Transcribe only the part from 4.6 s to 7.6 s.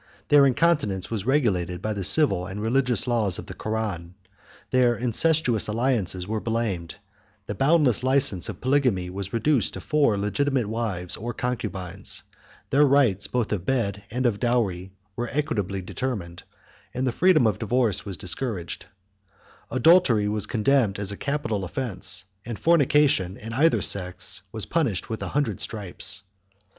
their incestuous alliances were blamed; the